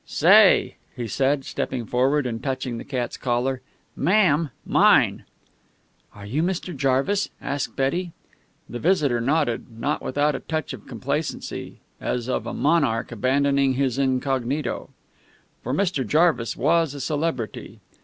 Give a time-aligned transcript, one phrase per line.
[0.07, 3.61] "Say!" he said, stepping forward, and touching the cat's collar.
[3.95, 5.25] "Ma'am, mine!"
[6.15, 6.75] "Are you Mr.
[6.75, 8.11] Jarvis?" asked Betty.
[8.67, 13.99] The visitor nodded, not without a touch of complacency, as of a monarch abandoning his
[13.99, 14.89] incognito.
[15.61, 16.03] For Mr.
[16.03, 17.79] Jarvis was a celebrity.